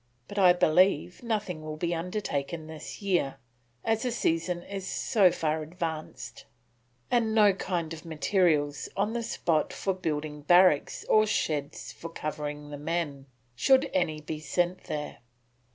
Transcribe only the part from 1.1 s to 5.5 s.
nothing will be undertaken this year, as the season is so